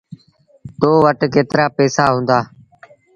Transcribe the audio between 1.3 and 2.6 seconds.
ڪيترآ پئيٚسآ هُݩدآ۔